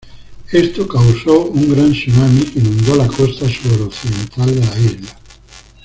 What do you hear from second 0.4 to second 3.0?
Esto causó un gran tsunami que inundó